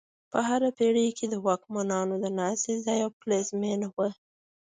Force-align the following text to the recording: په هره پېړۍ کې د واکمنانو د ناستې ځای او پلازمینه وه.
په 0.31 0.39
هره 0.47 0.69
پېړۍ 0.77 1.07
کې 1.17 1.25
د 1.29 1.35
واکمنانو 1.47 2.15
د 2.19 2.25
ناستې 2.39 2.73
ځای 2.85 2.99
او 3.05 3.11
پلازمینه 3.21 3.87
وه. 3.95 4.09